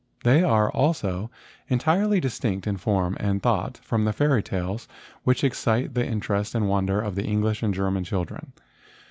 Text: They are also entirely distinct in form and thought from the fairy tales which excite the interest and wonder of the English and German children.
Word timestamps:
They 0.23 0.41
are 0.43 0.71
also 0.71 1.29
entirely 1.67 2.19
distinct 2.19 2.65
in 2.65 2.77
form 2.77 3.15
and 3.19 3.39
thought 3.39 3.77
from 3.83 4.03
the 4.03 4.13
fairy 4.13 4.41
tales 4.41 4.87
which 5.23 5.43
excite 5.43 5.93
the 5.93 6.03
interest 6.03 6.55
and 6.55 6.67
wonder 6.67 6.99
of 6.99 7.13
the 7.13 7.25
English 7.25 7.61
and 7.61 7.71
German 7.71 8.03
children. 8.03 8.53